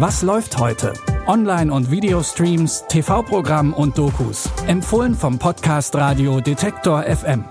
[0.00, 0.92] Was läuft heute?
[1.26, 4.48] Online- und Videostreams, TV-Programm und Dokus.
[4.68, 7.44] Empfohlen vom Podcast Radio Detektor FM.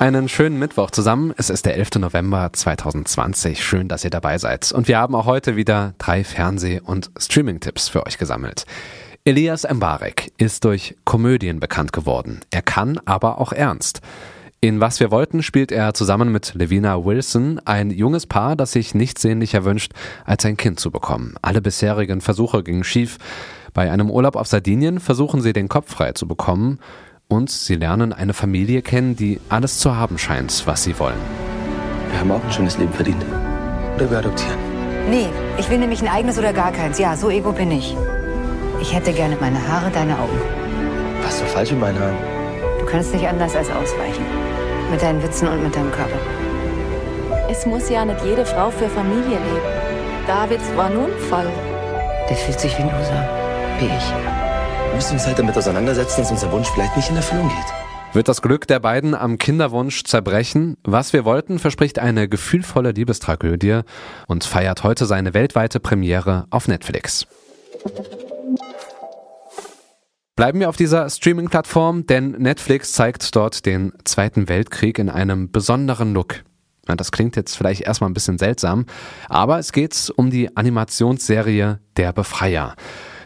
[0.00, 1.32] Einen schönen Mittwoch zusammen.
[1.36, 1.90] Es ist der 11.
[2.00, 3.64] November 2020.
[3.64, 4.72] Schön, dass ihr dabei seid.
[4.72, 8.64] Und wir haben auch heute wieder drei Fernseh- und Streaming-Tipps für euch gesammelt.
[9.24, 12.40] Elias Mbarek ist durch Komödien bekannt geworden.
[12.50, 14.00] Er kann aber auch ernst.
[14.60, 18.94] In Was wir wollten spielt er zusammen mit Levina Wilson ein junges Paar, das sich
[18.94, 19.92] nichts sehnlicher wünscht,
[20.24, 21.34] als ein Kind zu bekommen.
[21.42, 23.18] Alle bisherigen Versuche gingen schief.
[23.74, 26.78] Bei einem Urlaub auf Sardinien versuchen sie den Kopf frei zu bekommen
[27.28, 31.20] und sie lernen eine Familie kennen, die alles zu haben scheint, was sie wollen.
[32.10, 33.22] Wir haben auch ein schönes Leben verdient.
[33.96, 34.58] Oder wir adoptieren.
[35.10, 35.28] Nee,
[35.58, 36.98] ich will nämlich ein eigenes oder gar keins.
[36.98, 37.94] Ja, so ego bin ich.
[38.80, 40.38] Ich hätte gerne meine Haare, deine Augen.
[41.22, 42.35] Was ist so falsch mit meinen Haaren?
[42.86, 44.24] Du kannst nicht anders als ausweichen.
[44.92, 46.20] Mit deinen Witzen und mit deinem Körper.
[47.50, 49.66] Es muss ja nicht jede Frau für Familie leben.
[50.28, 51.48] Davids war nun voll.
[52.30, 53.28] Der fühlt sich wie ein Loser.
[53.80, 53.90] Wie ich.
[53.90, 58.14] Wir müssen uns halt damit auseinandersetzen, dass unser Wunsch vielleicht nicht in Erfüllung geht.
[58.14, 60.76] Wird das Glück der beiden am Kinderwunsch zerbrechen?
[60.84, 63.80] Was wir wollten, verspricht eine gefühlvolle Liebestragödie
[64.28, 67.26] und feiert heute seine weltweite Premiere auf Netflix.
[70.36, 76.12] Bleiben wir auf dieser Streaming-Plattform, denn Netflix zeigt dort den Zweiten Weltkrieg in einem besonderen
[76.12, 76.44] Look.
[76.86, 78.84] Ja, das klingt jetzt vielleicht erstmal ein bisschen seltsam,
[79.30, 82.74] aber es geht um die Animationsserie Der Befreier.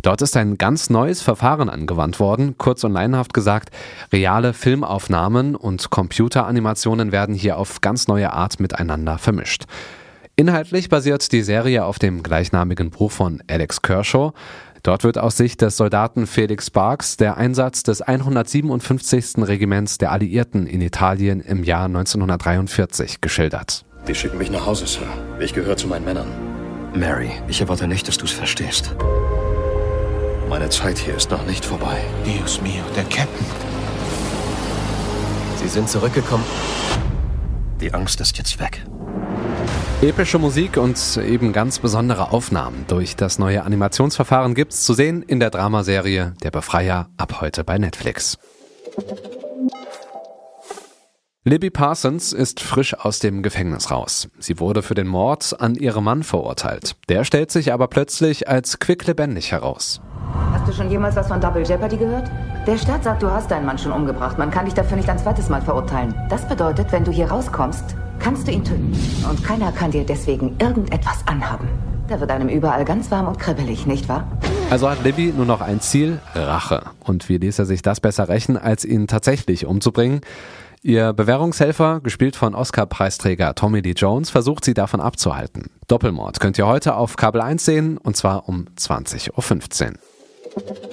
[0.02, 3.74] Dort ist ein ganz neues Verfahren angewandt worden, kurz und leinhaft gesagt,
[4.12, 9.64] reale Filmaufnahmen und Computeranimationen werden hier auf ganz neue Art miteinander vermischt.
[10.36, 14.32] Inhaltlich basiert die Serie auf dem gleichnamigen Buch von Alex Kershaw.
[14.82, 19.46] Dort wird aus Sicht des Soldaten Felix Sparks der Einsatz des 157.
[19.46, 23.84] Regiments der Alliierten in Italien im Jahr 1943 geschildert.
[24.08, 25.06] Die schicken mich nach Hause, Sir.
[25.38, 26.28] Ich gehöre zu meinen Männern.
[26.94, 28.94] Mary, ich erwarte nicht, dass du es verstehst.
[30.48, 31.98] Meine Zeit hier ist noch nicht vorbei.
[32.24, 33.46] Dios mio, der Captain.
[35.56, 36.44] Sie sind zurückgekommen.
[37.80, 38.82] Die Angst ist jetzt weg.
[40.02, 45.40] Epische Musik und eben ganz besondere Aufnahmen durch das neue Animationsverfahren gibt's zu sehen in
[45.40, 48.38] der Dramaserie Der Befreier ab heute bei Netflix.
[51.44, 54.30] Libby Parsons ist frisch aus dem Gefängnis raus.
[54.38, 56.96] Sie wurde für den Mord an ihrem Mann verurteilt.
[57.10, 60.00] Der stellt sich aber plötzlich als quicklebendig heraus.
[60.52, 62.30] Hast du schon jemals was von Double Jeopardy gehört?
[62.66, 64.38] Der Staat sagt, du hast deinen Mann schon umgebracht.
[64.38, 66.14] Man kann dich dafür nicht ein zweites Mal verurteilen.
[66.30, 68.92] Das bedeutet, wenn du hier rauskommst, kannst du ihn töten.
[69.28, 71.68] Und keiner kann dir deswegen irgendetwas anhaben.
[72.08, 74.30] Da wird einem überall ganz warm und kribbelig, nicht wahr?
[74.70, 76.82] Also hat Libby nur noch ein Ziel, Rache.
[77.04, 80.20] Und wie ließ er sich das besser rächen, als ihn tatsächlich umzubringen?
[80.82, 85.70] Ihr Bewährungshelfer, gespielt von Oscar-Preisträger Tommy Lee Jones, versucht sie davon abzuhalten.
[85.88, 90.89] Doppelmord könnt ihr heute auf Kabel 1 sehen, und zwar um 20.15 Uhr.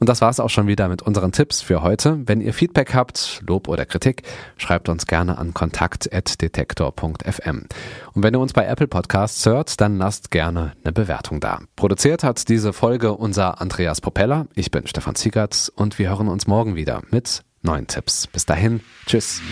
[0.00, 2.18] Und das war's auch schon wieder mit unseren Tipps für heute.
[2.24, 4.22] Wenn ihr Feedback habt, Lob oder Kritik,
[4.56, 7.66] schreibt uns gerne an kontakt.detektor.fm.
[8.14, 11.60] Und wenn ihr uns bei Apple Podcasts hört, dann lasst gerne eine Bewertung da.
[11.76, 14.46] Produziert hat diese Folge unser Andreas Propeller.
[14.54, 18.26] Ich bin Stefan Ziegert und wir hören uns morgen wieder mit neuen Tipps.
[18.26, 19.42] Bis dahin, tschüss.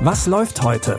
[0.00, 0.98] Was läuft heute?